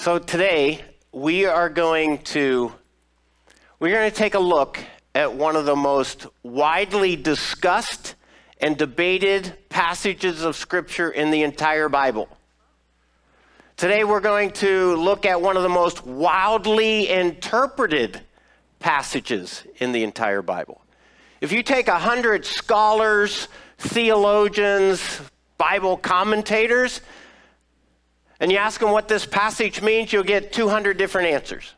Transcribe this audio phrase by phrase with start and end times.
[0.00, 2.72] So today we are going to
[3.80, 4.78] we're going to take a look
[5.12, 8.14] at one of the most widely discussed
[8.60, 12.28] and debated passages of scripture in the entire Bible.
[13.76, 18.20] Today we're going to look at one of the most wildly interpreted
[18.78, 20.80] passages in the entire Bible.
[21.40, 25.20] If you take a hundred scholars, theologians,
[25.58, 27.00] Bible commentators,
[28.40, 31.74] and you ask them what this passage means, you'll get 200 different answers,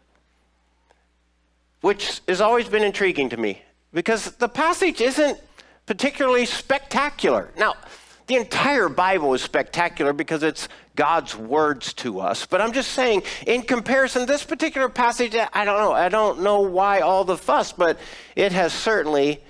[1.81, 5.41] which has always been intriguing to me because the passage isn't
[5.87, 7.51] particularly spectacular.
[7.57, 7.75] Now,
[8.27, 12.47] the entire Bible is spectacular because it's God's words to us.
[12.47, 15.93] But I'm just saying, in comparison, this particular passage, I don't know.
[15.93, 17.99] I don't know why all the fuss, but
[18.37, 19.41] it has certainly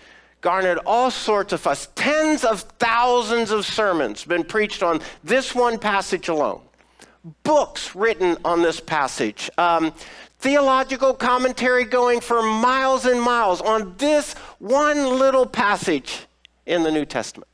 [0.41, 1.89] garnered all sorts of fuss.
[1.95, 6.63] Tens of thousands of sermons been preached on this one passage alone.
[7.43, 9.51] Books written on this passage.
[9.59, 9.93] Um,
[10.39, 16.27] theological commentary going for miles and miles on this one little passage
[16.67, 17.49] in the New Testament.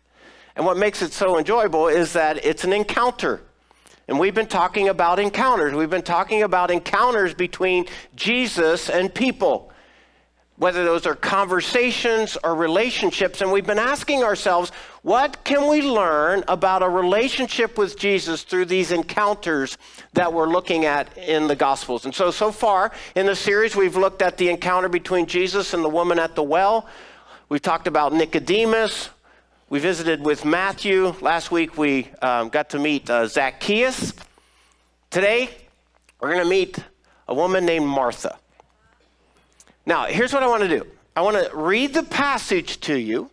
[0.55, 3.43] And what makes it so enjoyable is that it's an encounter.
[4.09, 5.75] And we've been talking about encounters.
[5.75, 9.73] We've been talking about encounters between Jesus and people,
[10.57, 13.41] whether those are conversations or relationships.
[13.41, 14.71] And we've been asking ourselves,
[15.03, 19.77] what can we learn about a relationship with Jesus through these encounters
[20.15, 22.07] that we're looking at in the Gospels?
[22.07, 25.85] And so, so far in the series, we've looked at the encounter between Jesus and
[25.85, 26.89] the woman at the well.
[27.49, 29.11] We've talked about Nicodemus.
[29.69, 31.15] We visited with Matthew.
[31.21, 34.15] Last week we um, got to meet uh, Zacchaeus.
[35.11, 35.51] Today
[36.19, 36.79] we're going to meet
[37.29, 38.39] a woman named Martha.
[39.87, 43.31] Now, here's what I want to do I want to read the passage to you,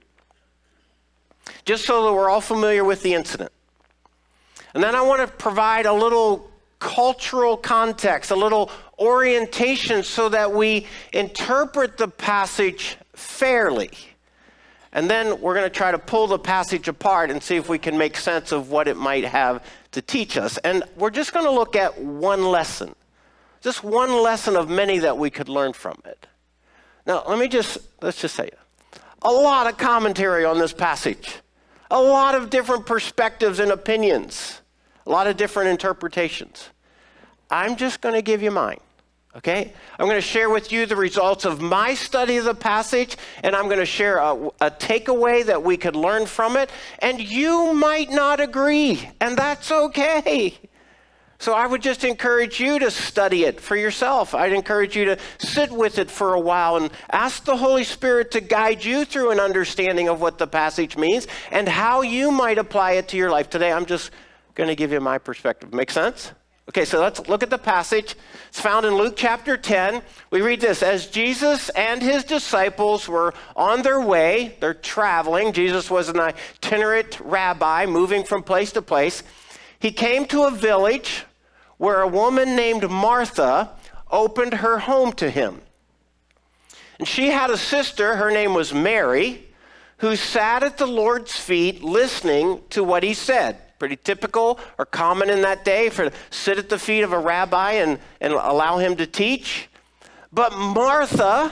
[1.66, 3.52] just so that we're all familiar with the incident.
[4.74, 10.52] And then I want to provide a little cultural context, a little orientation, so that
[10.52, 13.92] we interpret the passage fairly.
[14.92, 17.80] And then we're going to try to pull the passage apart and see if we
[17.80, 20.58] can make sense of what it might have to teach us.
[20.60, 22.94] And we're just going to look at one lesson,
[23.62, 26.28] just one lesson of many that we could learn from it.
[27.06, 28.50] Now, let me just, let's just say
[29.22, 31.36] a lot of commentary on this passage,
[31.90, 34.62] a lot of different perspectives and opinions,
[35.06, 36.70] a lot of different interpretations.
[37.50, 38.80] I'm just going to give you mine.
[39.36, 39.74] Okay?
[39.98, 43.56] I'm going to share with you the results of my study of the passage, and
[43.56, 46.70] I'm going to share a, a, takeaway that we could learn from it.
[47.00, 50.54] And you might not agree, and that's okay.
[51.44, 54.34] So I would just encourage you to study it for yourself.
[54.34, 58.32] I'd encourage you to sit with it for a while and ask the Holy Spirit
[58.32, 62.58] to guide you through an understanding of what the passage means and how you might
[62.58, 63.50] apply it to your life.
[63.50, 64.12] Today, I'm just
[64.56, 65.74] going to give you my perspective.
[65.74, 66.32] Make sense?
[66.70, 68.16] Okay, so let's look at the passage.
[68.48, 70.02] It's found in Luke chapter 10.
[70.32, 75.52] We read this As Jesus and his disciples were on their way, they're traveling.
[75.52, 79.24] Jesus was an itinerant rabbi moving from place to place.
[79.82, 81.26] He came to a village
[81.84, 83.70] where a woman named Martha
[84.10, 85.60] opened her home to him.
[86.98, 89.48] And she had a sister, her name was Mary,
[89.98, 95.30] who sat at the Lord's feet listening to what he said pretty typical or common
[95.30, 98.96] in that day for sit at the feet of a rabbi and, and allow him
[98.96, 99.68] to teach.
[100.32, 101.52] But Martha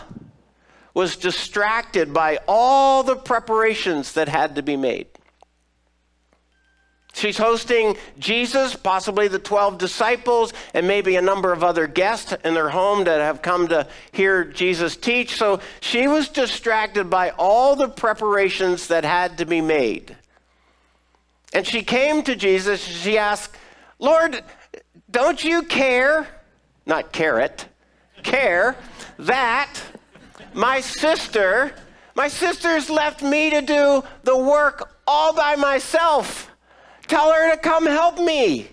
[0.93, 5.07] was distracted by all the preparations that had to be made.
[7.21, 12.55] She's hosting Jesus, possibly the 12 disciples, and maybe a number of other guests in
[12.55, 15.35] their home that have come to hear Jesus teach.
[15.37, 20.17] So she was distracted by all the preparations that had to be made.
[21.53, 22.81] And she came to Jesus.
[22.81, 23.55] She asked,
[23.99, 24.43] Lord,
[25.11, 26.27] don't you care,
[26.87, 27.67] not carrot,
[28.23, 28.75] care
[29.19, 29.79] that
[30.55, 31.71] my sister,
[32.15, 36.50] my sister's left me to do the work all by myself.
[37.11, 38.69] Tell her to come help me.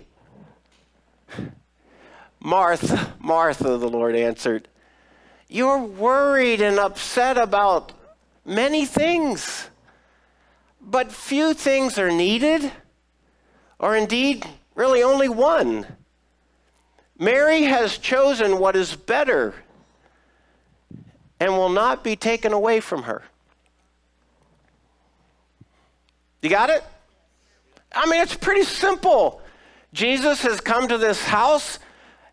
[2.39, 4.69] Martha, Martha, the Lord answered,
[5.49, 7.91] You're worried and upset about
[8.45, 9.69] many things.
[10.79, 12.71] But few things are needed,
[13.77, 15.85] or indeed, really only one.
[17.17, 19.53] Mary has chosen what is better
[21.41, 23.21] and will not be taken away from her.
[26.41, 26.85] You got it?
[27.91, 29.41] I mean, it's pretty simple.
[29.93, 31.79] Jesus has come to this house,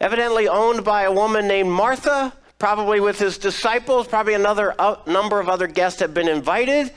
[0.01, 5.41] evidently owned by a woman named Martha, probably with his disciples, probably another uh, number
[5.41, 6.93] of other guests have been invited.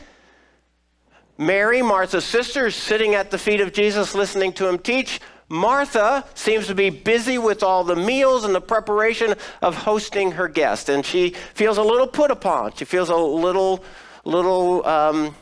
[1.37, 5.21] Mary, Martha's sister, is sitting at the feet of Jesus listening to him teach.
[5.47, 10.47] Martha seems to be busy with all the meals and the preparation of hosting her
[10.47, 12.73] guest, and she feels a little put upon.
[12.73, 13.83] She feels a little,
[14.25, 15.35] little um,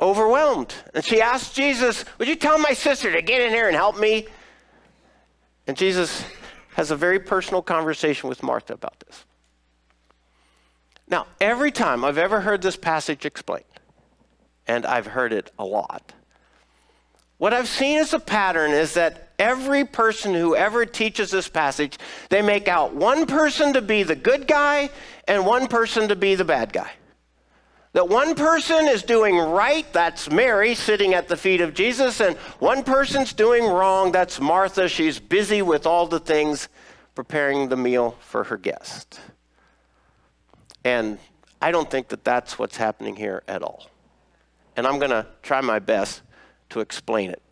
[0.00, 0.74] overwhelmed.
[0.94, 3.98] And she asked Jesus, Would you tell my sister to get in here and help
[3.98, 4.26] me?
[5.66, 6.24] And Jesus
[6.74, 9.24] has a very personal conversation with Martha about this.
[11.08, 13.64] Now, every time I've ever heard this passage explained,
[14.66, 16.12] and I've heard it a lot,
[17.38, 21.98] what I've seen as a pattern is that every person who ever teaches this passage,
[22.30, 24.90] they make out one person to be the good guy
[25.26, 26.90] and one person to be the bad guy.
[27.94, 32.36] That one person is doing right, that's Mary sitting at the feet of Jesus, and
[32.58, 34.88] one person's doing wrong, that's Martha.
[34.88, 36.68] She's busy with all the things
[37.14, 39.20] preparing the meal for her guest.
[40.84, 41.18] And
[41.62, 43.88] I don't think that that's what's happening here at all.
[44.76, 46.22] And I'm going to try my best
[46.70, 47.42] to explain it.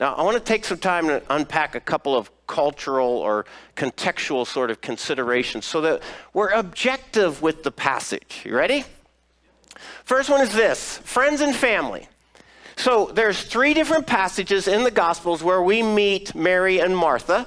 [0.00, 3.44] Now, I want to take some time to unpack a couple of cultural or
[3.76, 6.02] contextual sort of considerations so that
[6.32, 8.40] we're objective with the passage.
[8.46, 8.86] You ready?
[10.04, 12.08] First one is this friends and family.
[12.76, 17.46] So there's three different passages in the Gospels where we meet Mary and Martha.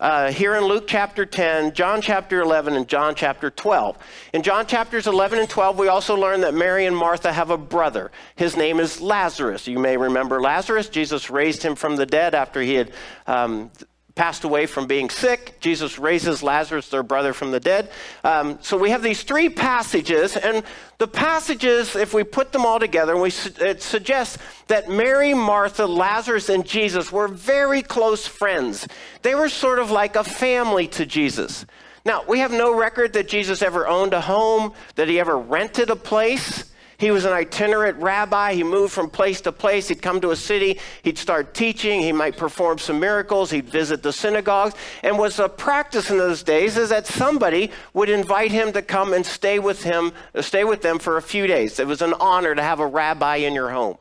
[0.00, 3.96] Uh, here in Luke chapter 10, John chapter 11, and John chapter 12.
[4.32, 7.56] In John chapters 11 and 12, we also learn that Mary and Martha have a
[7.56, 8.10] brother.
[8.34, 9.68] His name is Lazarus.
[9.68, 10.88] You may remember Lazarus.
[10.88, 12.90] Jesus raised him from the dead after he had
[13.28, 13.70] um,
[14.14, 15.56] passed away from being sick.
[15.60, 17.90] Jesus raises Lazarus, their brother, from the dead.
[18.24, 20.62] Um, so we have these three passages, and
[20.98, 24.38] the passages, if we put them all together, we su- it suggests
[24.68, 28.86] that Mary, Martha, Lazarus, and Jesus were very close friends.
[29.22, 31.64] They were sort of like a family to Jesus.
[32.04, 35.88] Now, we have no record that Jesus ever owned a home, that he ever rented
[35.88, 36.71] a place.
[37.02, 38.54] He was an itinerant rabbi.
[38.54, 39.88] He moved from place to place.
[39.88, 40.78] He'd come to a city.
[41.02, 42.00] He'd start teaching.
[42.00, 43.50] He might perform some miracles.
[43.50, 44.76] He'd visit the synagogues.
[45.02, 49.14] And was a practice in those days is that somebody would invite him to come
[49.14, 50.12] and stay with him,
[50.42, 51.80] stay with them for a few days.
[51.80, 53.98] It was an honor to have a rabbi in your home.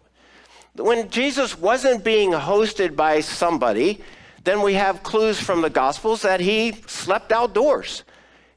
[0.76, 4.00] When Jesus wasn't being hosted by somebody,
[4.44, 8.04] then we have clues from the Gospels that he slept outdoors.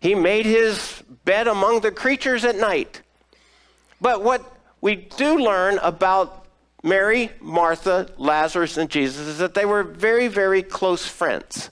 [0.00, 3.00] He made his bed among the creatures at night.
[4.04, 4.44] But what
[4.82, 6.44] we do learn about
[6.82, 11.70] Mary, Martha, Lazarus, and Jesus is that they were very, very close friends.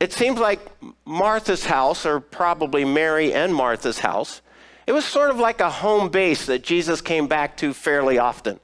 [0.00, 0.58] It seems like
[1.04, 4.42] Martha's house, or probably Mary and Martha's house,
[4.88, 8.58] it was sort of like a home base that Jesus came back to fairly often.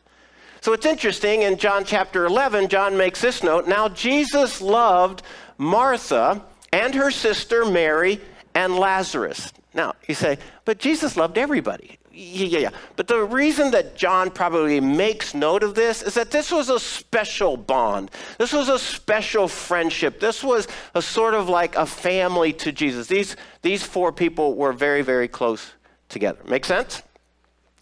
[0.63, 5.23] So it's interesting in John chapter 11, John makes this note Now Jesus loved
[5.59, 6.43] Martha
[6.73, 8.21] and her sister Mary
[8.53, 9.53] and Lazarus.
[9.75, 12.71] Now, you say, but Jesus loved everybody yeah, yeah.
[12.97, 16.79] But the reason that John probably makes note of this is that this was a
[16.79, 18.11] special bond.
[18.39, 20.21] This was a special friendship.
[20.21, 23.07] This was a sort of like a family to Jesus.
[23.07, 25.73] These, these four people were very, very close
[26.09, 26.41] together.
[26.47, 27.03] Make sense?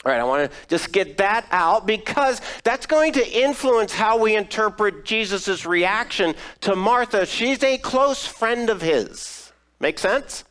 [0.05, 4.19] All right, I want to just get that out because that's going to influence how
[4.19, 7.27] we interpret Jesus' reaction to Martha.
[7.27, 9.53] She's a close friend of his.
[9.79, 10.45] Make sense?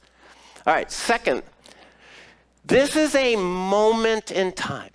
[0.67, 1.41] All right, second,
[2.65, 4.91] this is a moment in time.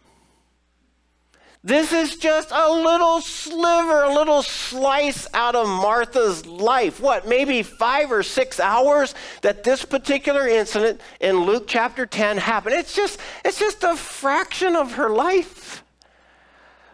[1.64, 7.00] This is just a little sliver, a little slice out of Martha's life.
[7.00, 12.74] What, maybe five or six hours that this particular incident in Luke chapter 10 happened.
[12.74, 15.82] It's just, it's just a fraction of her life.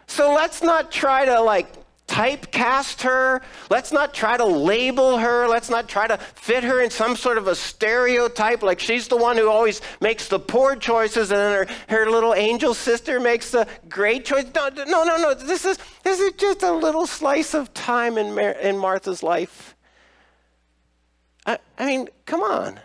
[0.06, 1.66] So let's not try to like
[2.10, 3.40] typecast her.
[3.70, 5.46] Let's not try to label her.
[5.46, 9.16] Let's not try to fit her in some sort of a stereotype like she's the
[9.16, 13.52] one who always makes the poor choices and then her, her little angel sister makes
[13.52, 14.44] the great choice.
[14.54, 15.34] No, no, no, no.
[15.34, 19.76] This is, this is just a little slice of time in, Mar- in Martha's life.
[21.46, 22.80] I, I mean, come on.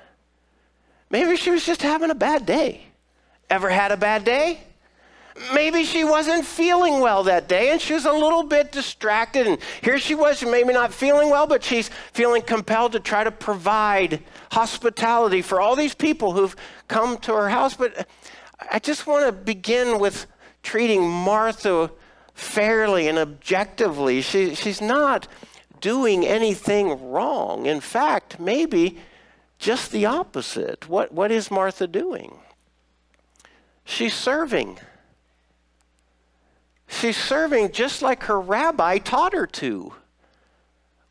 [1.09, 2.83] Maybe she was just having a bad day.
[3.49, 4.59] Ever had a bad day?
[5.53, 9.47] Maybe she wasn't feeling well that day and she was a little bit distracted.
[9.47, 13.31] And here she was, maybe not feeling well, but she's feeling compelled to try to
[13.31, 16.55] provide hospitality for all these people who've
[16.87, 17.75] come to her house.
[17.75, 18.07] But
[18.71, 20.25] I just want to begin with
[20.63, 21.91] treating Martha
[22.33, 24.21] fairly and objectively.
[24.21, 25.27] She, she's not
[25.81, 27.65] doing anything wrong.
[27.65, 28.99] In fact, maybe
[29.59, 30.87] just the opposite.
[30.87, 32.39] What, what is Martha doing?
[33.83, 34.79] She's serving.
[37.05, 39.93] She's serving just like her rabbi taught her to.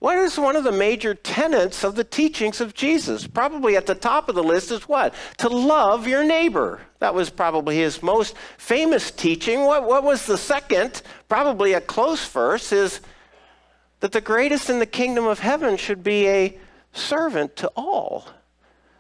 [0.01, 3.29] What is one of the major tenets of the teachings of Jesus?
[3.29, 5.15] Probably at the top of the list is what?
[5.39, 6.81] To love your neighbor.
[6.99, 9.61] That was probably his most famous teaching.
[9.61, 11.01] What, what was the second?
[11.29, 13.01] Probably a close verse is
[14.01, 16.59] that the greatest in the kingdom of heaven should be a
[16.93, 18.27] servant to all.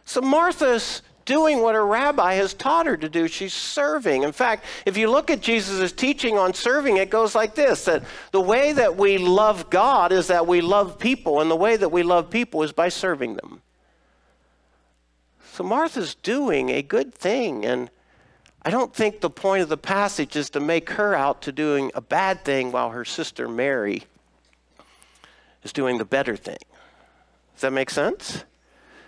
[0.04, 3.28] So Martha's doing what her rabbi has taught her to do.
[3.28, 4.22] She's serving.
[4.22, 8.04] In fact, if you look at Jesus' teaching on serving, it goes like this that
[8.30, 11.90] the way that we love God is that we love people, and the way that
[11.90, 13.62] we love people is by serving them.
[15.52, 17.90] So Martha's doing a good thing, and
[18.62, 21.90] I don't think the point of the passage is to make her out to doing
[21.94, 24.04] a bad thing while her sister Mary
[25.62, 26.58] is doing the better thing.
[27.54, 28.44] Does that make sense?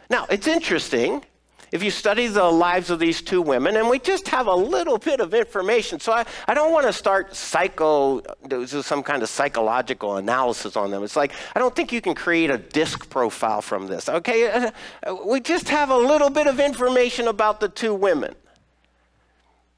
[0.08, 1.24] Now, it's interesting
[1.72, 4.98] if you study the lives of these two women, and we just have a little
[4.98, 5.98] bit of information.
[6.00, 10.90] So I, I don't want to start psycho, do some kind of psychological analysis on
[10.90, 11.02] them.
[11.02, 14.70] It's like, I don't think you can create a disc profile from this, okay?
[15.26, 18.34] We just have a little bit of information about the two women.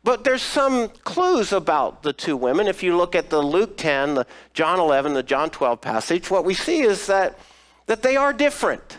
[0.04, 2.66] But there's some clues about the two women.
[2.66, 6.44] If you look at the Luke 10, the John 11, the John 12 passage, what
[6.44, 7.38] we see is that,
[7.86, 8.98] that they are different.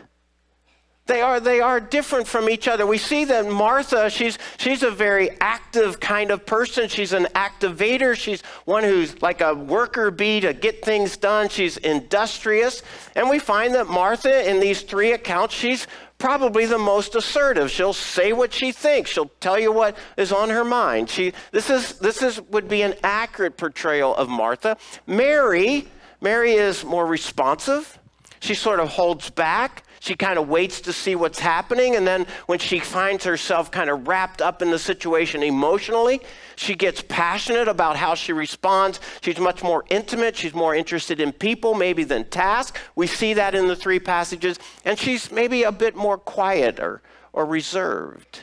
[1.09, 2.85] They are, they are different from each other.
[2.85, 6.87] We see that Martha, she's, she's a very active kind of person.
[6.87, 8.15] She's an activator.
[8.15, 11.49] She's one who's like a worker bee to get things done.
[11.49, 12.83] She's industrious.
[13.15, 15.87] And we find that Martha, in these three accounts, she's
[16.19, 17.71] probably the most assertive.
[17.71, 19.09] She'll say what she thinks.
[19.09, 21.09] She'll tell you what is on her mind.
[21.09, 24.77] She, this is, this is, would be an accurate portrayal of Martha.
[25.07, 25.87] Mary,
[26.21, 27.97] Mary is more responsive.
[28.41, 29.85] She sort of holds back.
[29.99, 31.95] She kind of waits to see what's happening.
[31.95, 36.21] And then when she finds herself kind of wrapped up in the situation emotionally,
[36.55, 38.99] she gets passionate about how she responds.
[39.21, 40.35] She's much more intimate.
[40.35, 42.77] She's more interested in people, maybe than task.
[42.95, 44.57] We see that in the three passages.
[44.85, 47.01] And she's maybe a bit more quiet or,
[47.33, 48.41] or reserved.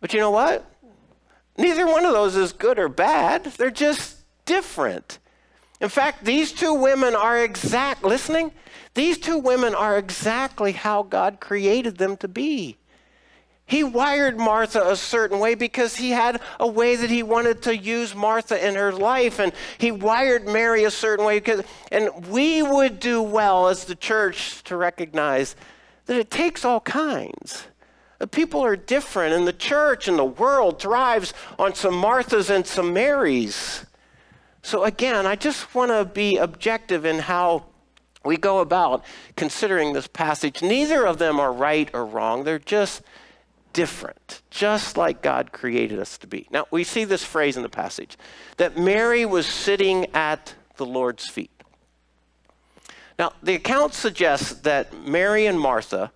[0.00, 0.64] But you know what?
[1.56, 3.44] Neither one of those is good or bad.
[3.44, 5.18] They're just different.
[5.80, 8.52] In fact, these two women are exact, listening?
[8.98, 12.78] These two women are exactly how God created them to be.
[13.64, 17.76] He wired Martha a certain way because he had a way that he wanted to
[17.76, 19.38] use Martha in her life.
[19.38, 21.62] And he wired Mary a certain way because,
[21.92, 25.54] and we would do well as the church to recognize
[26.06, 27.68] that it takes all kinds.
[28.32, 32.92] People are different, and the church and the world thrives on some Marthas and some
[32.92, 33.86] Marys.
[34.62, 37.67] So, again, I just want to be objective in how
[38.28, 39.02] we go about
[39.36, 40.60] considering this passage.
[40.60, 43.02] Neither of them are right or wrong, they're just
[43.72, 46.46] different, just like God created us to be.
[46.50, 48.18] Now, we see this phrase in the passage
[48.58, 51.50] that Mary was sitting at the Lord's feet.
[53.18, 56.12] Now, the account suggests that Mary and Martha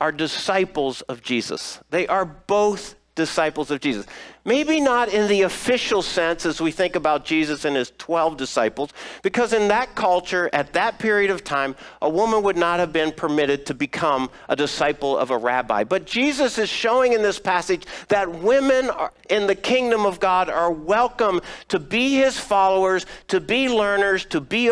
[0.00, 1.80] are disciples of Jesus.
[1.90, 4.06] They are both disciples of Jesus.
[4.46, 8.92] Maybe not in the official sense as we think about Jesus and his 12 disciples,
[9.22, 13.10] because in that culture, at that period of time, a woman would not have been
[13.10, 15.82] permitted to become a disciple of a rabbi.
[15.82, 18.88] But Jesus is showing in this passage that women
[19.28, 24.40] in the kingdom of God are welcome to be his followers, to be learners, to
[24.40, 24.70] be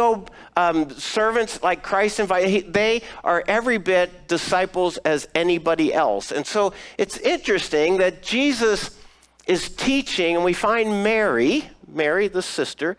[0.57, 2.73] um, servants like Christ invited.
[2.73, 6.31] They are every bit disciples as anybody else.
[6.31, 9.01] And so it's interesting that Jesus
[9.47, 12.97] is teaching, and we find Mary, Mary the sister,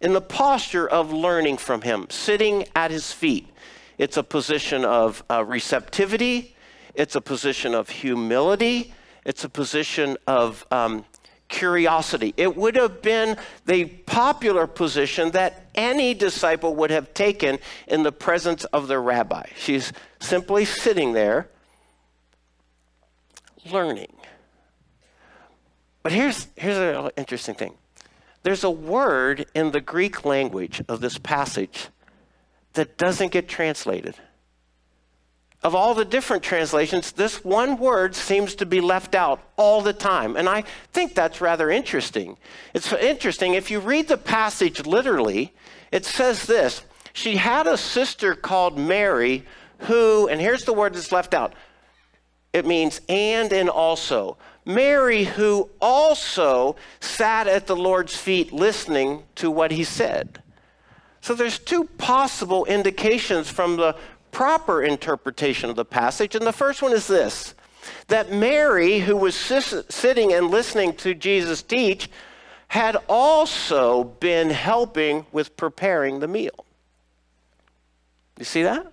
[0.00, 3.48] in the posture of learning from him, sitting at his feet.
[3.98, 6.54] It's a position of uh, receptivity,
[6.94, 8.92] it's a position of humility,
[9.24, 11.04] it's a position of um,
[11.48, 12.34] curiosity.
[12.36, 18.12] It would have been the popular position that any disciple would have taken in the
[18.12, 19.46] presence of the rabbi.
[19.56, 21.48] She's simply sitting there
[23.70, 24.15] learning.
[26.06, 27.74] But here's, here's an interesting thing
[28.44, 31.88] there's a word in the Greek language of this passage
[32.74, 34.14] that doesn't get translated.
[35.64, 39.92] Of all the different translations, this one word seems to be left out all the
[39.92, 40.36] time.
[40.36, 42.38] And I think that's rather interesting.
[42.72, 43.54] It's interesting.
[43.54, 45.54] If you read the passage literally,
[45.90, 46.84] it says this
[47.14, 49.44] She had a sister called Mary
[49.78, 51.52] who, and here's the word that's left out
[52.52, 54.38] it means and and also.
[54.66, 60.42] Mary, who also sat at the Lord's feet listening to what he said.
[61.20, 63.96] So there's two possible indications from the
[64.32, 66.34] proper interpretation of the passage.
[66.34, 67.54] And the first one is this
[68.08, 72.10] that Mary, who was sitting and listening to Jesus teach,
[72.68, 76.64] had also been helping with preparing the meal.
[78.38, 78.92] You see that?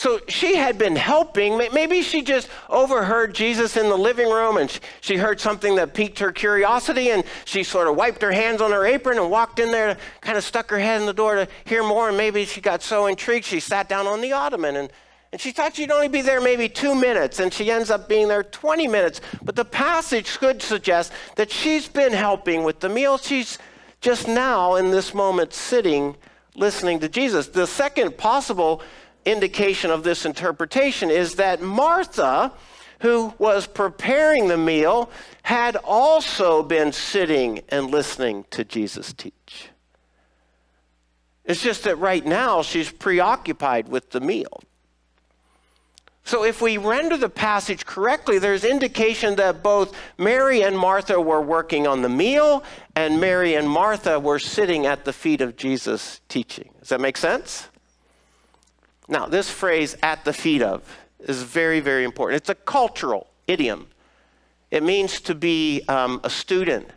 [0.00, 1.58] So she had been helping.
[1.58, 6.20] Maybe she just overheard Jesus in the living room and she heard something that piqued
[6.20, 9.70] her curiosity and she sort of wiped her hands on her apron and walked in
[9.70, 12.08] there, kind of stuck her head in the door to hear more.
[12.08, 14.90] And maybe she got so intrigued she sat down on the ottoman and,
[15.32, 18.26] and she thought she'd only be there maybe two minutes and she ends up being
[18.26, 19.20] there 20 minutes.
[19.42, 23.18] But the passage could suggest that she's been helping with the meal.
[23.18, 23.58] She's
[24.00, 26.16] just now in this moment sitting
[26.56, 27.48] listening to Jesus.
[27.48, 28.82] The second possible
[29.24, 32.52] indication of this interpretation is that Martha,
[33.00, 35.10] who was preparing the meal,
[35.42, 39.70] had also been sitting and listening to Jesus teach.
[41.44, 44.62] It's just that right now she's preoccupied with the meal.
[46.22, 51.40] So, if we render the passage correctly, there's indication that both Mary and Martha were
[51.40, 52.62] working on the meal,
[52.94, 56.70] and Mary and Martha were sitting at the feet of Jesus teaching.
[56.78, 57.69] Does that make sense?
[59.10, 60.82] Now, this phrase, at the feet of,
[61.18, 62.40] is very, very important.
[62.40, 63.88] It's a cultural idiom.
[64.70, 66.88] It means to be um, a student.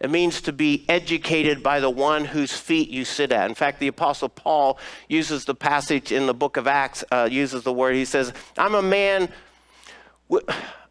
[0.00, 3.48] It means to be educated by the one whose feet you sit at.
[3.48, 4.76] In fact, the Apostle Paul
[5.08, 8.74] uses the passage in the book of Acts, uh, uses the word, he says, I'm
[8.74, 9.28] a man,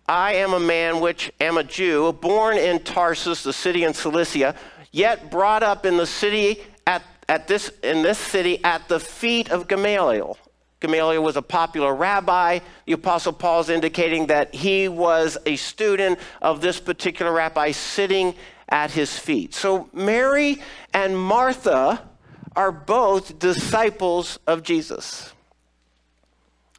[0.07, 4.55] I am a man which am a Jew, born in Tarsus, the city in Cilicia,
[4.93, 9.51] yet brought up in the city at, at this, in this city at the feet
[9.51, 10.37] of Gamaliel
[10.81, 12.59] Gamaliel was a popular rabbi.
[12.85, 18.35] The Apostle Paul is indicating that he was a student of this particular rabbi sitting
[18.67, 19.53] at his feet.
[19.53, 20.59] So Mary
[20.93, 22.09] and Martha
[22.55, 25.33] are both disciples of Jesus.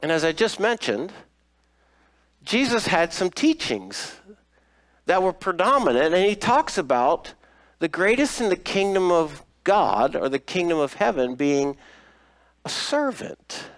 [0.01, 1.13] And as I just mentioned,
[2.43, 4.17] Jesus had some teachings
[5.05, 7.33] that were predominant, and he talks about
[7.79, 11.77] the greatest in the kingdom of God or the kingdom of heaven being
[12.65, 13.69] a servant.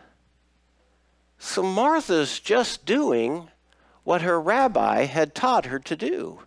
[1.45, 3.49] So Martha's just doing
[4.03, 6.39] what her rabbi had taught her to do.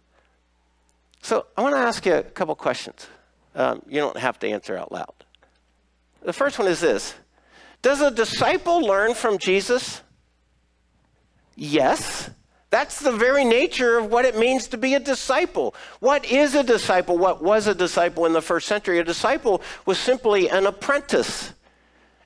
[1.22, 3.06] So I want to ask you a couple questions.
[3.54, 5.14] Um, you don't have to answer out loud.
[6.22, 7.14] The first one is this
[7.80, 10.02] Does a disciple learn from Jesus?
[11.54, 12.30] Yes.
[12.70, 15.74] That's the very nature of what it means to be a disciple.
[16.00, 17.16] What is a disciple?
[17.16, 18.98] What was a disciple in the first century?
[18.98, 21.54] A disciple was simply an apprentice.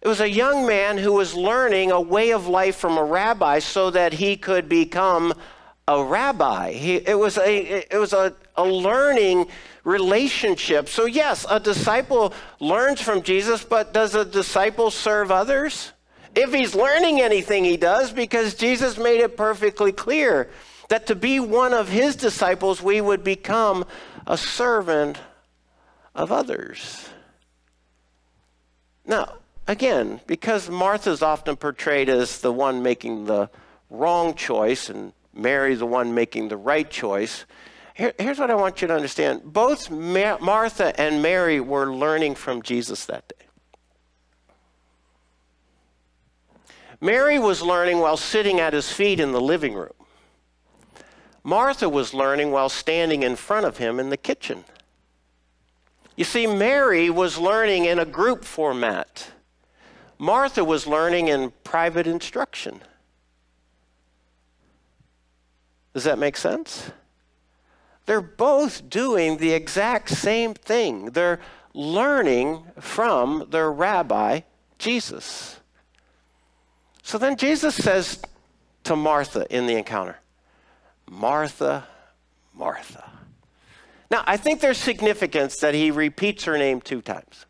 [0.03, 3.61] It was a young man who was learning a way of life from a rabbi
[3.61, 5.33] so that he could become
[5.87, 6.73] a rabbi.
[6.73, 9.47] He, it was, a, it was a, a learning
[9.85, 10.89] relationship.
[10.89, 15.93] So, yes, a disciple learns from Jesus, but does a disciple serve others?
[16.35, 20.51] If he's learning anything, he does, because Jesus made it perfectly clear
[20.89, 23.85] that to be one of his disciples, we would become
[24.27, 25.19] a servant
[26.13, 27.09] of others.
[29.07, 29.35] Now,
[29.67, 33.51] again, because Martha's often portrayed as the one making the
[33.91, 37.45] wrong choice and Mary the one making the right choice,
[37.95, 39.43] here, here's what I want you to understand.
[39.45, 43.47] Both Ma- Martha and Mary were learning from Jesus that day.
[47.01, 49.93] Mary was learning while sitting at his feet in the living room.
[51.43, 54.65] Martha was learning while standing in front of him in the kitchen.
[56.17, 59.33] You see, Mary was learning in a group format.
[60.23, 62.81] Martha was learning in private instruction.
[65.95, 66.93] Does that make sense?
[68.07, 71.07] They're both doing the exact same thing.
[71.07, 71.41] They're
[71.75, 74.43] learning from their rabbi,
[74.79, 75.59] Jesus.
[77.03, 78.23] So then Jesus says
[78.85, 80.21] to Martha in the encounter,
[81.11, 81.89] Martha,
[82.55, 83.11] Martha.
[84.09, 87.47] Now, I think there's significance that he repeats her name two times.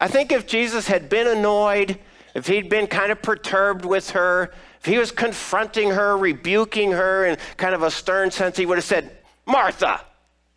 [0.00, 1.98] I think if Jesus had been annoyed,
[2.34, 7.26] if he'd been kind of perturbed with her, if he was confronting her, rebuking her
[7.26, 10.00] in kind of a stern sense, he would have said, Martha,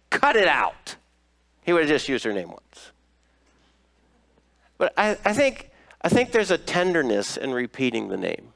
[0.09, 0.95] cut it out.
[1.63, 2.91] He would have just used her name once.
[4.77, 8.52] But I, I, think, I think there's a tenderness in repeating the name.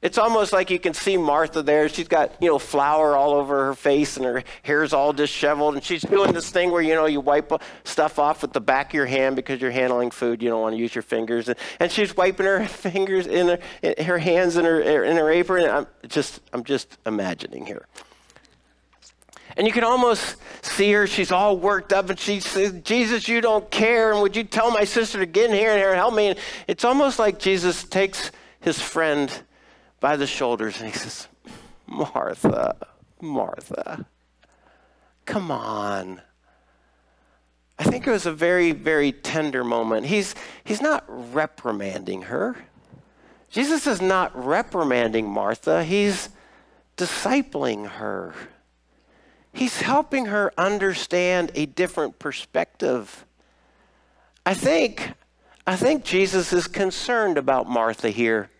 [0.00, 1.88] It's almost like you can see Martha there.
[1.88, 5.74] She's got, you know, flour all over her face and her hair's all disheveled.
[5.74, 8.90] And she's doing this thing where, you know, you wipe stuff off with the back
[8.90, 10.40] of your hand because you're handling food.
[10.40, 11.48] You don't want to use your fingers.
[11.48, 15.30] And, and she's wiping her fingers in her, in her hands in her, in her
[15.30, 15.68] apron.
[15.68, 17.84] I'm just, I'm just imagining here.
[19.56, 21.08] And you can almost see her.
[21.08, 24.12] She's all worked up and she says, Jesus, you don't care.
[24.12, 26.28] And would you tell my sister to get in here and help me?
[26.28, 28.30] And it's almost like Jesus takes
[28.60, 29.42] his friend
[30.00, 31.28] by the shoulders and he says,
[31.86, 32.76] Martha,
[33.20, 34.06] Martha,
[35.24, 36.20] come on.
[37.78, 40.06] I think it was a very, very tender moment.
[40.06, 40.34] He's,
[40.64, 42.56] he's not reprimanding her.
[43.50, 46.28] Jesus is not reprimanding Martha, he's
[46.96, 48.34] discipling her.
[49.52, 53.24] He's helping her understand a different perspective.
[54.44, 55.12] I think,
[55.66, 58.50] I think Jesus is concerned about Martha here.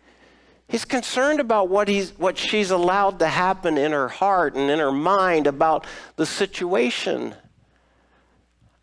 [0.69, 4.79] He's concerned about what, he's, what she's allowed to happen in her heart and in
[4.79, 7.35] her mind about the situation.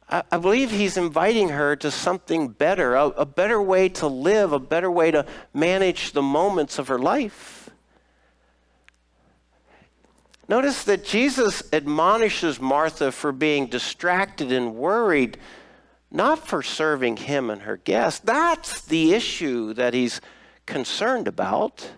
[0.10, 4.52] I, I believe he's inviting her to something better, a, a better way to live,
[4.52, 7.69] a better way to manage the moments of her life.
[10.48, 15.38] Notice that Jesus admonishes Martha for being distracted and worried,
[16.10, 18.19] not for serving him and her guests.
[18.19, 20.19] That's the issue that he's
[20.65, 21.89] concerned about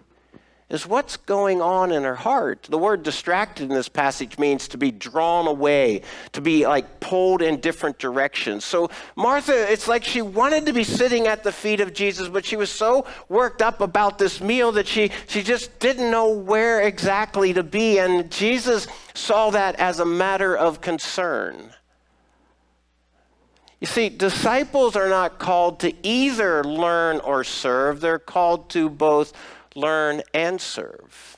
[0.70, 2.68] is what's going on in her heart.
[2.70, 6.02] The word distracted in this passage means to be drawn away,
[6.34, 8.66] to be like pulled in different directions.
[8.66, 12.44] So Martha, it's like she wanted to be sitting at the feet of Jesus, but
[12.44, 16.82] she was so worked up about this meal that she, she just didn't know where
[16.82, 18.00] exactly to be.
[18.00, 21.72] And Jesus saw that as a matter of concern.
[23.80, 29.34] You see, disciples are not called to either learn or serve, they're called to both
[29.76, 31.38] learn and serve.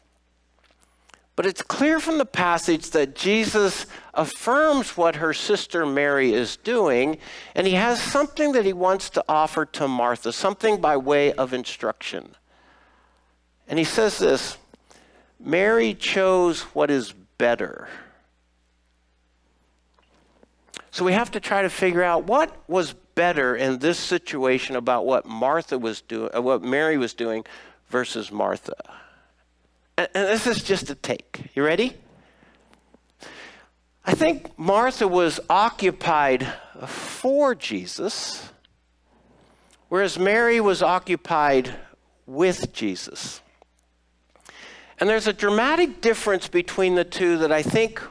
[1.36, 7.18] But it's clear from the passage that Jesus affirms what her sister Mary is doing,
[7.56, 11.54] and he has something that he wants to offer to Martha, something by way of
[11.54, 12.36] instruction.
[13.70, 14.58] And he says this
[15.40, 17.88] Mary chose what is better.
[20.92, 25.06] So we have to try to figure out what was better in this situation about
[25.06, 27.46] what Martha was doing, uh, what Mary was doing
[27.90, 28.74] versus Martha.
[29.98, 31.52] And, and this is just a take.
[31.54, 31.96] You ready?
[34.06, 36.48] I think Martha was occupied
[36.88, 38.50] for Jesus,
[39.90, 41.74] whereas Mary was occupied
[42.26, 43.42] with Jesus.
[45.00, 48.02] And there's a dramatic difference between the two that I think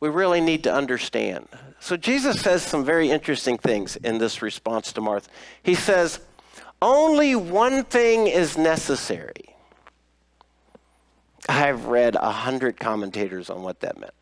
[0.00, 1.48] we really need to understand.
[1.84, 5.28] So Jesus says some very interesting things in this response to Martha.
[5.62, 6.18] He says,
[6.80, 9.54] Only one thing is necessary.
[11.46, 14.14] I've read a hundred commentators on what that meant.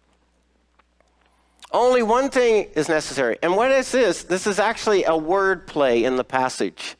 [1.71, 3.39] Only one thing is necessary.
[3.45, 4.25] And what is this?
[4.25, 6.97] This is actually a word play in the passage.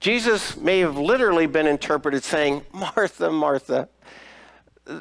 [0.00, 3.90] Jesus may have literally been interpreted saying, Martha, Martha,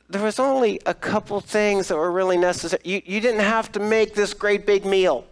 [0.10, 2.82] there was only a couple things that were really necessary.
[2.86, 5.26] You, you didn't have to make this great big meal.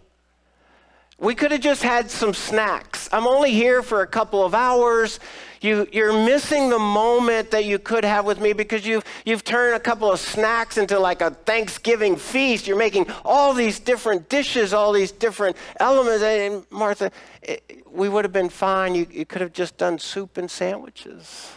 [1.18, 3.08] We could have just had some snacks.
[3.12, 5.20] I'm only here for a couple of hours.
[5.60, 9.76] You, you're missing the moment that you could have with me because you've, you've turned
[9.76, 12.66] a couple of snacks into like a Thanksgiving feast.
[12.66, 16.24] You're making all these different dishes, all these different elements.
[16.24, 18.96] And Martha, it, we would have been fine.
[18.96, 21.52] You, you could have just done soup and sandwiches.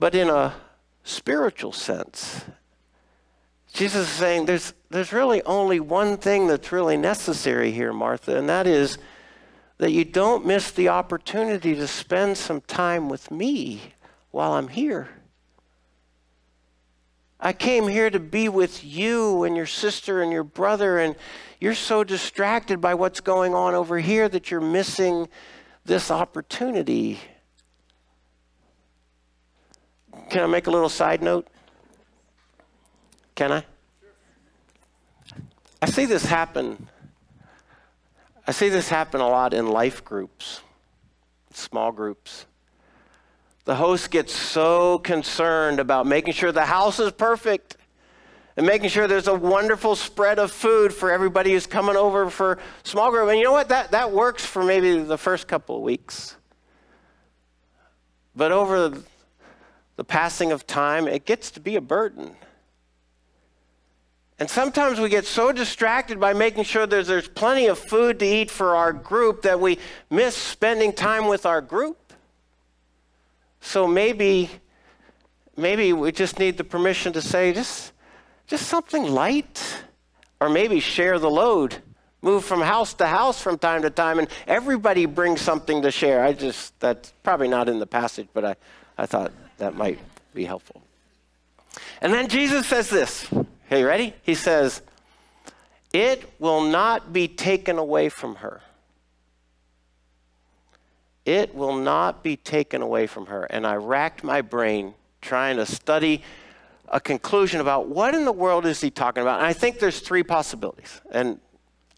[0.00, 0.54] But in a
[1.04, 2.46] spiritual sense,
[3.70, 8.48] Jesus is saying there's, there's really only one thing that's really necessary here, Martha, and
[8.48, 8.96] that is
[9.76, 13.92] that you don't miss the opportunity to spend some time with me
[14.30, 15.10] while I'm here.
[17.38, 21.14] I came here to be with you and your sister and your brother, and
[21.60, 25.28] you're so distracted by what's going on over here that you're missing
[25.84, 27.20] this opportunity
[30.28, 31.48] can I make a little side note?
[33.34, 33.64] Can I?
[35.82, 36.88] I see this happen.
[38.46, 40.60] I see this happen a lot in life groups,
[41.52, 42.46] small groups.
[43.64, 47.76] The host gets so concerned about making sure the house is perfect
[48.56, 52.58] and making sure there's a wonderful spread of food for everybody who's coming over for
[52.82, 53.28] small group.
[53.28, 53.68] And you know what?
[53.68, 56.36] That, that works for maybe the first couple of weeks.
[58.34, 58.92] But over
[60.00, 62.34] the passing of time, it gets to be a burden.
[64.38, 68.50] And sometimes we get so distracted by making sure there's, plenty of food to eat
[68.50, 72.14] for our group that we miss spending time with our group.
[73.60, 74.48] So maybe,
[75.54, 77.92] maybe we just need the permission to say just,
[78.46, 79.82] just something light,
[80.40, 81.76] or maybe share the load.
[82.22, 86.24] Move from house to house from time to time, and everybody brings something to share.
[86.24, 88.56] I just, that's probably not in the passage, but I,
[88.96, 89.98] I thought that might
[90.34, 90.82] be helpful.
[92.00, 93.28] And then Jesus says this.
[93.68, 94.14] Hey, ready?
[94.22, 94.82] He says,
[95.92, 98.62] It will not be taken away from her.
[101.24, 103.44] It will not be taken away from her.
[103.44, 106.22] And I racked my brain trying to study
[106.88, 109.38] a conclusion about what in the world is he talking about.
[109.38, 111.00] And I think there's three possibilities.
[111.12, 111.38] And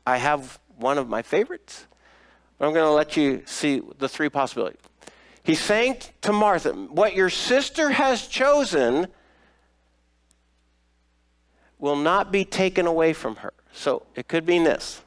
[0.07, 1.87] I have one of my favorites,
[2.61, 4.81] I'm going to let you see the three possibilities.
[5.45, 9.09] He's saying to Martha, What your sister has chosen
[11.79, 13.53] will not be taken away from her.
[13.73, 15.03] So it could mean this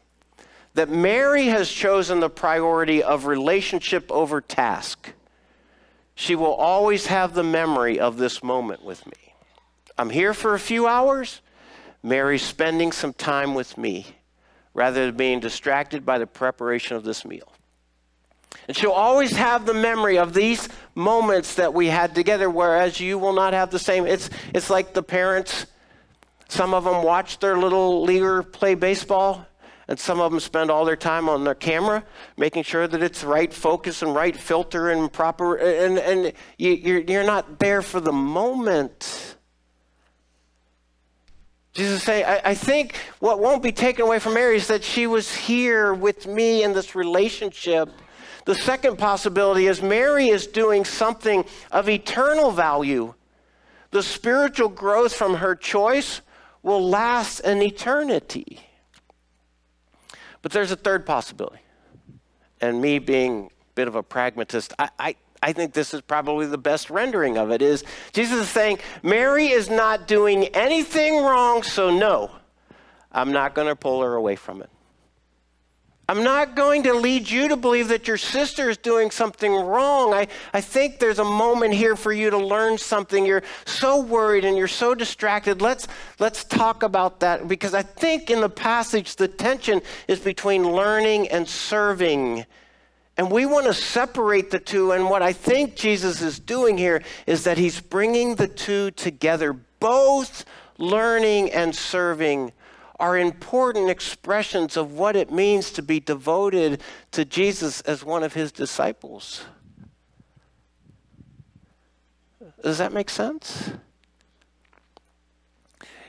[0.74, 5.14] that Mary has chosen the priority of relationship over task.
[6.16, 9.34] She will always have the memory of this moment with me.
[9.98, 11.42] I'm here for a few hours.
[12.04, 14.06] Mary's spending some time with me
[14.74, 17.54] rather than being distracted by the preparation of this meal.
[18.68, 23.18] And she'll always have the memory of these moments that we had together, whereas you
[23.18, 24.08] will not have the same.
[24.08, 25.68] It's, it's like the parents,
[26.48, 29.46] some of them watch their little leaguer play baseball,
[29.88, 32.04] and some of them spend all their time on their camera,
[32.38, 37.02] making sure that it's right focus and right filter and proper, and, and you, you're,
[37.02, 39.36] you're not there for the moment.
[41.74, 45.08] Jesus saying, I, I, think what won't be taken away from Mary is that she
[45.08, 47.90] was here with me in this relationship
[48.46, 53.16] the second possibility is Mary is doing something of eternal value.
[53.90, 56.22] The spiritual growth from her choice
[56.62, 58.60] will last an eternity.
[60.44, 61.60] But there's a third possibility.
[62.62, 66.46] And me being a bit of a pragmatist, I, I, I think this is probably
[66.46, 71.64] the best rendering of it is Jesus is saying, Mary is not doing anything wrong,
[71.64, 72.32] so no,
[73.12, 74.70] I'm not going to pull her away from it.
[76.08, 80.14] I'm not going to lead you to believe that your sister is doing something wrong.
[80.14, 83.26] I, I think there's a moment here for you to learn something.
[83.26, 85.64] You're so worried and you're so distracted.
[85.64, 85.88] Let's,
[86.20, 91.30] let's talk about that because I think in the passage, the tension is between learning
[91.30, 92.46] and serving.
[93.18, 94.92] And we want to separate the two.
[94.92, 99.54] And what I think Jesus is doing here is that he's bringing the two together,
[99.80, 100.46] both
[100.78, 102.52] learning and serving
[103.00, 106.82] are important expressions of what it means to be devoted
[107.12, 109.44] to Jesus as one of his disciples.
[112.62, 113.72] Does that make sense?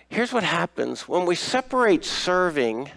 [0.09, 2.91] Here's what happens when we separate serving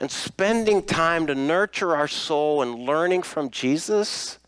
[0.00, 4.38] and spending time to nurture our soul and learning from Jesus.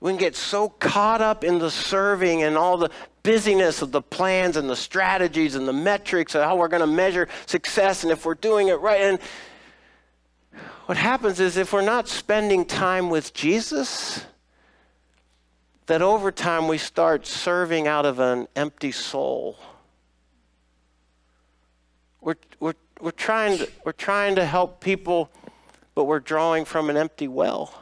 [0.00, 2.90] We can get so caught up in the serving and all the
[3.22, 6.86] busyness of the plans and the strategies and the metrics of how we're going to
[6.86, 9.00] measure success and if we're doing it right.
[9.00, 9.18] And
[10.86, 14.24] what happens is if we're not spending time with Jesus,
[15.86, 19.58] that over time we start serving out of an empty soul.
[22.20, 25.30] We're, we're, we're, trying to, we're trying to help people,
[25.94, 27.74] but we're drawing from an empty well.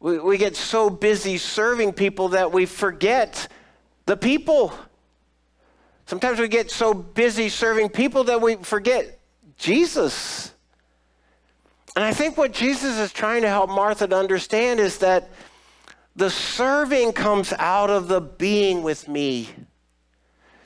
[0.00, 3.48] We, we get so busy serving people that we forget
[4.08, 4.72] the people.
[6.06, 9.20] Sometimes we get so busy serving people that we forget
[9.58, 10.54] Jesus.
[11.94, 15.28] And I think what Jesus is trying to help Martha to understand is that
[16.16, 19.50] the serving comes out of the being with me.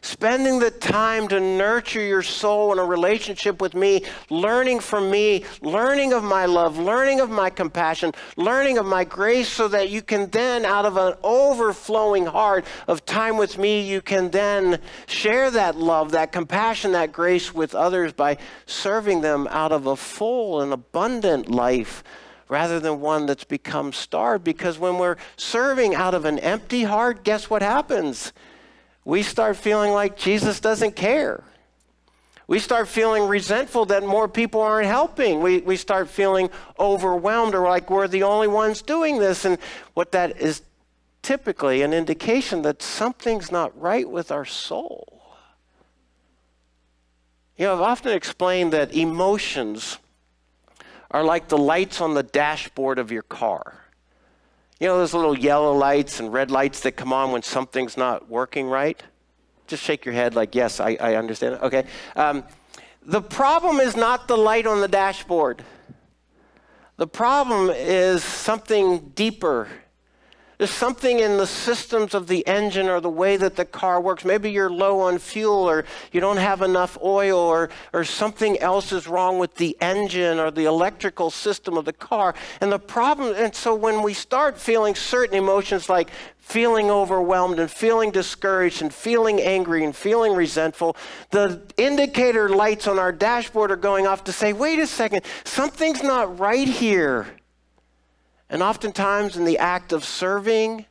[0.05, 5.45] Spending the time to nurture your soul in a relationship with me, learning from me,
[5.61, 10.03] learning of my love, learning of my compassion, learning of my grace, so that you
[10.03, 15.53] can then, out of an overflowing heart of time with me, you can then share
[15.53, 18.37] that love, that compassion, that grace with others by
[18.67, 22.03] serving them out of a full and abundant life
[22.49, 24.43] rather than one that's become starved.
[24.43, 28.33] Because when we're serving out of an empty heart, guess what happens?
[29.05, 31.43] We start feeling like Jesus doesn't care.
[32.47, 35.41] We start feeling resentful that more people aren't helping.
[35.41, 39.45] We, we start feeling overwhelmed or like we're the only ones doing this.
[39.45, 39.59] And
[39.95, 40.63] what that is
[41.23, 45.37] typically an indication that something's not right with our soul.
[47.57, 49.99] You know, I've often explained that emotions
[51.11, 53.82] are like the lights on the dashboard of your car.
[54.83, 58.29] You know those little yellow lights and red lights that come on when something's not
[58.29, 59.01] working right?
[59.69, 61.55] Just shake your head like, yes, I, I understand.
[61.63, 61.85] Okay.
[62.17, 62.43] Um,
[63.01, 65.63] the problem is not the light on the dashboard.
[66.97, 69.69] The problem is something deeper
[70.63, 74.25] there's something in the systems of the engine or the way that the car works.
[74.25, 78.93] Maybe you're low on fuel or you don't have enough oil or, or something else
[78.93, 82.37] is wrong with the engine or the electrical system of the car.
[82.61, 87.69] And the problem, and so when we start feeling certain emotions like feeling overwhelmed and
[87.69, 90.97] feeling discouraged and feeling angry and feeling resentful,
[91.31, 96.05] the indicator lights on our dashboard are going off to say, wait a second, something's
[96.05, 97.27] not right here.
[98.53, 100.85] And oftentimes, in the act of serving,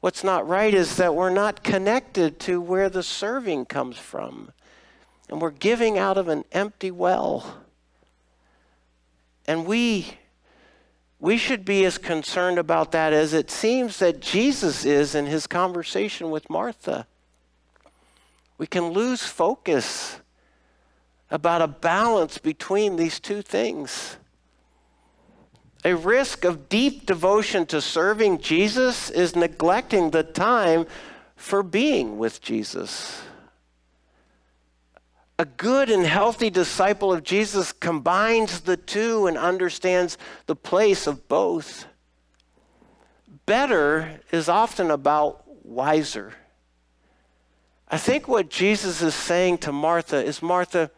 [0.00, 4.50] what's not right is that we're not connected to where the serving comes from.
[5.28, 7.64] And we're giving out of an empty well.
[9.46, 10.16] And we
[11.18, 15.46] we should be as concerned about that as it seems that Jesus is in his
[15.46, 17.06] conversation with Martha.
[18.56, 20.18] We can lose focus
[21.30, 24.16] about a balance between these two things.
[25.84, 30.86] A risk of deep devotion to serving Jesus is neglecting the time
[31.36, 33.22] for being with Jesus.
[35.38, 41.28] A good and healthy disciple of Jesus combines the two and understands the place of
[41.28, 41.86] both.
[43.46, 46.34] Better is often about wiser.
[47.88, 50.90] I think what Jesus is saying to Martha is Martha,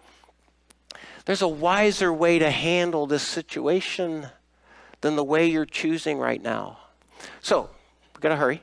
[1.24, 4.26] there's a wiser way to handle this situation
[5.02, 6.78] than the way you're choosing right now.
[7.40, 7.68] So,
[8.14, 8.62] we got to hurry.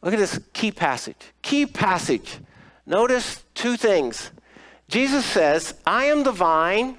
[0.00, 1.16] Look at this key passage.
[1.42, 2.38] Key passage.
[2.86, 4.30] Notice two things.
[4.88, 6.96] Jesus says, I am the vine,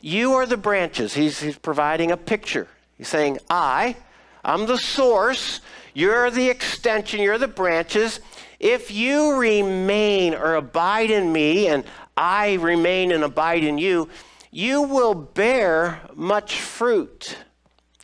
[0.00, 1.14] you are the branches.
[1.14, 2.68] He's, he's providing a picture.
[2.96, 3.96] He's saying, I,
[4.44, 5.60] I'm the source,
[5.94, 8.20] you're the extension, you're the branches.
[8.60, 11.84] If you remain or abide in me and
[12.16, 14.08] I remain and abide in you,
[14.56, 17.36] you will bear much fruit.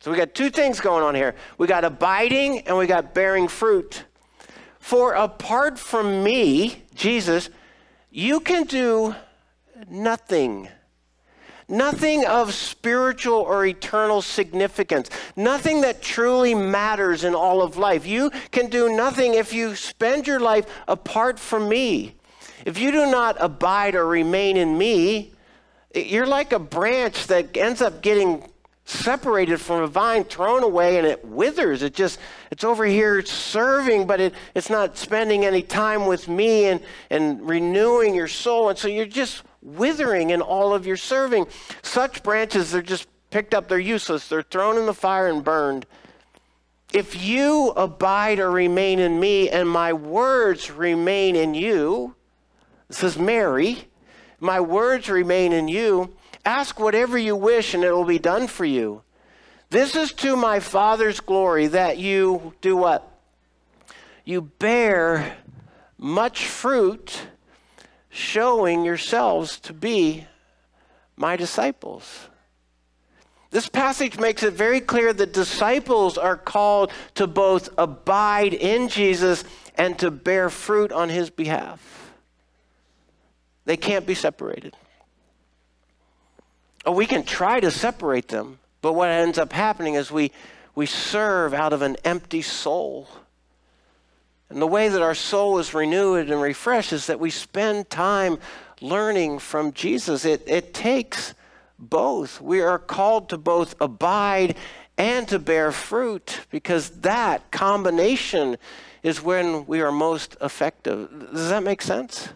[0.01, 1.33] So we got two things going on here.
[1.57, 4.03] We got abiding and we got bearing fruit.
[4.77, 7.49] For apart from me, Jesus,
[8.11, 9.15] you can do
[9.89, 10.69] nothing.
[11.67, 15.09] Nothing of spiritual or eternal significance.
[15.35, 18.05] Nothing that truly matters in all of life.
[18.05, 22.13] You can do nothing if you spend your life apart from me.
[22.63, 25.33] If you do not abide or remain in me,
[25.93, 28.49] you're like a branch that ends up getting
[28.85, 31.83] separated from a vine, thrown away, and it withers.
[31.83, 32.19] It just,
[32.51, 37.47] it's over here serving, but it, it's not spending any time with me and, and
[37.47, 38.69] renewing your soul.
[38.69, 41.47] And so you're just withering in all of your serving.
[41.81, 45.85] Such branches, they're just picked up, they're useless, they're thrown in the fire and burned.
[46.91, 52.15] If you abide or remain in me, and my words remain in you,
[52.89, 53.87] is Mary,
[54.43, 56.13] my words remain in you
[56.45, 59.01] Ask whatever you wish, and it will be done for you.
[59.69, 63.09] This is to my Father's glory that you do what?
[64.25, 65.37] You bear
[65.97, 67.27] much fruit,
[68.09, 70.27] showing yourselves to be
[71.15, 72.27] my disciples.
[73.51, 79.43] This passage makes it very clear that disciples are called to both abide in Jesus
[79.75, 81.92] and to bear fruit on his behalf.
[83.65, 84.75] They can't be separated.
[86.85, 90.31] Oh, we can try to separate them, but what ends up happening is we,
[90.75, 93.07] we serve out of an empty soul.
[94.49, 98.37] And the way that our soul is renewed and refreshed is that we spend time
[98.81, 100.25] learning from Jesus.
[100.25, 101.33] It, it takes
[101.79, 102.41] both.
[102.41, 104.57] We are called to both abide
[104.97, 108.57] and to bear fruit because that combination
[109.01, 111.09] is when we are most effective.
[111.31, 112.29] Does that make sense?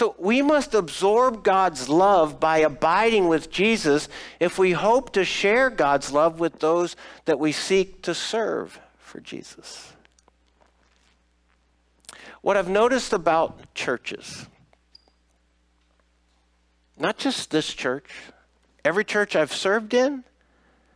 [0.00, 4.08] So we must absorb God's love by abiding with Jesus
[4.40, 9.20] if we hope to share God's love with those that we seek to serve for
[9.20, 9.92] Jesus.
[12.40, 14.46] What I've noticed about churches,
[16.98, 18.08] not just this church,
[18.82, 20.24] every church I've served in,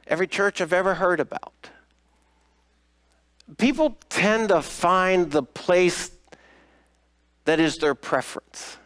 [0.07, 1.69] every church I've ever heard about,
[3.59, 6.11] people tend to find the place
[7.45, 8.79] that is their preference.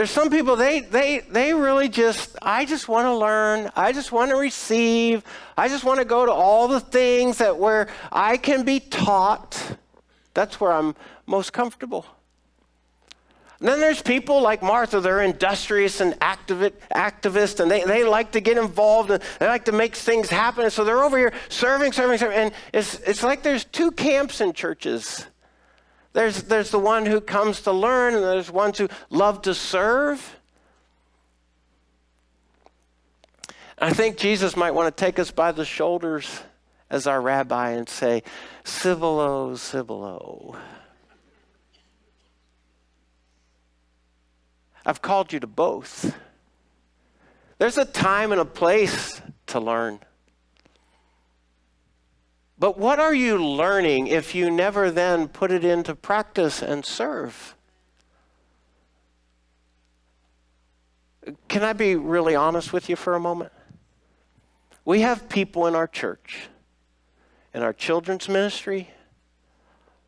[0.00, 3.70] There's some people, they, they, they really just, I just want to learn.
[3.76, 5.22] I just want to receive.
[5.58, 9.76] I just want to go to all the things that where I can be taught.
[10.32, 12.06] That's where I'm most comfortable.
[13.58, 18.32] And then there's people like Martha, they're industrious and activist, activist and they, they like
[18.32, 20.64] to get involved and they like to make things happen.
[20.64, 22.38] And so they're over here serving, serving, serving.
[22.38, 25.26] And it's, it's like there's two camps in churches.
[26.12, 30.38] There's, there's the one who comes to learn, and there's ones who love to serve.
[33.78, 36.42] I think Jesus might want to take us by the shoulders
[36.90, 38.22] as our rabbi and say,
[38.64, 40.56] Civilo, Civilo.
[44.84, 46.14] I've called you to both.
[47.58, 50.00] There's a time and a place to learn.
[52.60, 57.56] But what are you learning if you never then put it into practice and serve?
[61.48, 63.50] Can I be really honest with you for a moment?
[64.84, 66.48] We have people in our church,
[67.54, 68.90] in our children's ministry,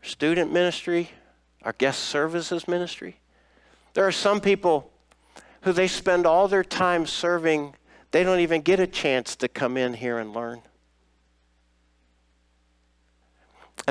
[0.03, 1.11] student ministry,
[1.63, 3.17] our guest services ministry.
[3.95, 4.93] There are some people
[5.63, 7.77] who they spend all their time serving
[8.11, 10.61] they don't even get a chance to come in here and learn.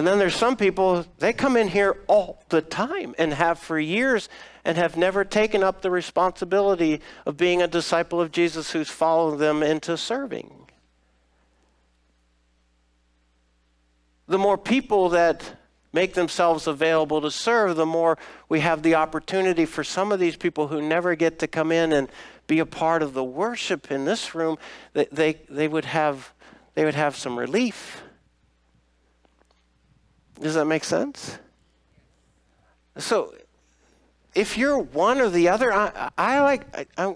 [0.02, 3.80] And then there's some people, they come in here all the time and have for
[3.80, 4.30] years
[4.66, 9.38] and have never taken up the responsibility of being a disciple of Jesus who's followed
[9.38, 10.66] them into serving.
[14.26, 15.60] The more people that
[15.94, 18.18] make themselves available to serve, the more
[18.50, 21.94] we have the opportunity for some of these people who never get to come in
[21.94, 22.10] and
[22.48, 24.58] be a part of the worship in this room,
[24.94, 26.34] they, they, they, would, have,
[26.74, 28.02] they would have some relief.
[30.42, 31.38] Does that make sense?
[32.98, 33.34] So,
[34.34, 36.90] if you're one or the other, I, I like.
[36.98, 37.16] I,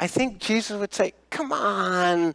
[0.00, 2.34] I think Jesus would say, "Come on,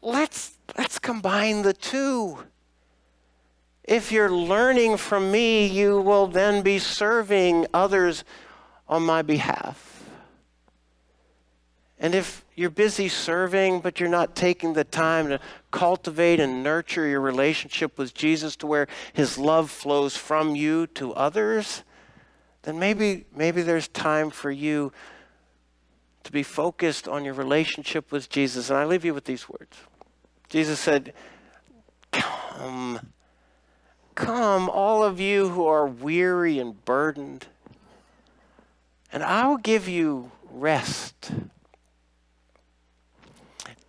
[0.00, 2.38] let's let's combine the two.
[3.84, 8.24] If you're learning from me, you will then be serving others
[8.88, 10.04] on my behalf."
[11.98, 15.40] And if you're busy serving, but you're not taking the time to
[15.70, 21.14] cultivate and nurture your relationship with Jesus to where his love flows from you to
[21.14, 21.82] others,
[22.62, 24.92] then maybe, maybe there's time for you
[26.24, 28.70] to be focused on your relationship with Jesus.
[28.70, 29.76] And I leave you with these words
[30.48, 31.14] Jesus said,
[32.12, 33.00] Come,
[34.14, 37.46] come, all of you who are weary and burdened,
[39.10, 41.32] and I will give you rest.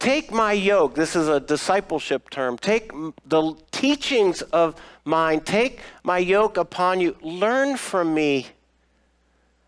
[0.04, 2.58] Take my yoke, this is a discipleship term.
[2.58, 2.92] Take
[3.26, 4.76] the teachings of
[5.06, 7.16] mine, take my yoke upon you.
[7.22, 8.48] Learn from me,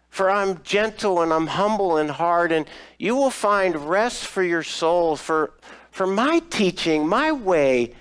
[0.09, 2.67] for I'm gentle and I'm humble in heart, and
[2.99, 5.21] you will find rest for your souls.
[5.21, 5.53] For,
[5.89, 7.93] for my teaching, my way,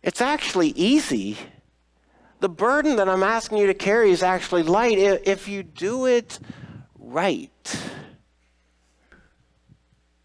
[0.00, 1.38] it's actually easy.
[2.38, 6.38] The burden that I'm asking you to carry is actually light if you do it
[7.00, 7.80] right.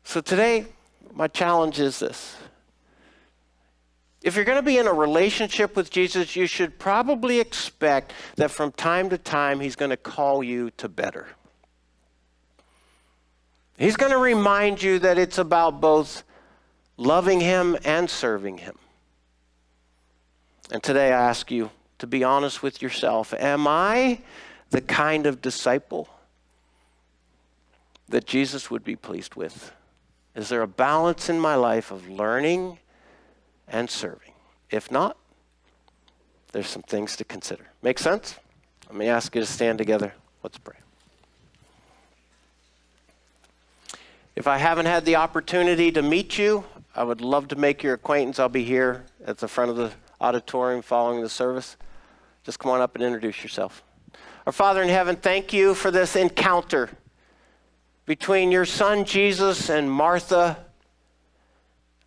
[0.03, 0.67] So today,
[1.15, 2.35] my challenge is this.
[4.21, 8.51] If you're going to be in a relationship with Jesus, you should probably expect that
[8.51, 11.27] from time to time he's going to call you to better.
[13.77, 16.23] He's going to remind you that it's about both
[16.97, 18.77] loving him and serving him.
[20.71, 23.33] And today I ask you to be honest with yourself.
[23.33, 24.21] Am I
[24.71, 26.09] the kind of disciple
[28.09, 29.71] that Jesus would be pleased with?
[30.35, 32.79] Is there a balance in my life of learning
[33.67, 34.33] and serving?
[34.69, 35.17] If not,
[36.51, 37.65] there's some things to consider.
[37.81, 38.35] Make sense?
[38.87, 40.13] Let me ask you to stand together.
[40.43, 40.75] Let's pray.
[44.35, 47.93] If I haven't had the opportunity to meet you, I would love to make your
[47.93, 48.37] acquaintance.
[48.37, 51.77] I'll be here at the front of the auditorium following the service.
[52.43, 53.83] Just come on up and introduce yourself.
[54.45, 56.89] Our Father in heaven, thank you for this encounter
[58.05, 60.57] between your son Jesus and Martha.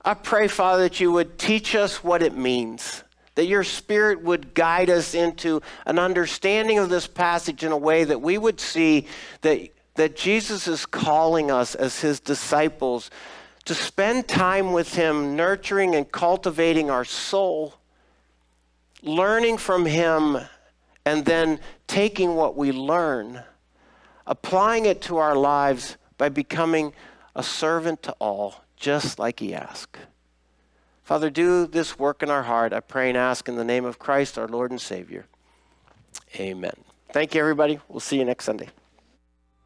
[0.04, 3.02] I pray, Father, that you would teach us what it means,
[3.34, 8.04] that your Spirit would guide us into an understanding of this passage in a way
[8.04, 9.06] that we would see
[9.40, 13.10] that, that Jesus is calling us as his disciples
[13.64, 17.74] to spend time with him, nurturing and cultivating our soul,
[19.02, 20.38] learning from him,
[21.04, 23.42] and then taking what we learn
[24.28, 26.92] applying it to our lives by becoming
[27.34, 29.96] a servant to all, just like he asked.
[31.02, 32.72] Father, do this work in our heart.
[32.72, 35.24] I pray and ask in the name of Christ, our Lord and Savior.
[36.38, 36.74] Amen.
[37.12, 37.80] Thank you, everybody.
[37.88, 38.68] We'll see you next Sunday.